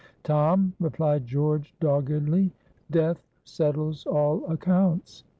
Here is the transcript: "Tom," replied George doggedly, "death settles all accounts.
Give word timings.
"Tom," 0.23 0.73
replied 0.79 1.27
George 1.27 1.75
doggedly, 1.79 2.51
"death 2.89 3.21
settles 3.43 4.03
all 4.07 4.43
accounts. 4.51 5.23